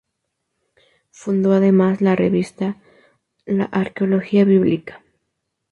[1.11, 2.77] Fundó además la revista
[3.45, 5.03] "La Arqueología bíblica".